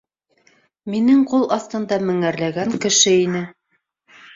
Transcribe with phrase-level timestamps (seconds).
[0.93, 3.49] Минең ҡул аҫтында меңәрләгән кеше ине!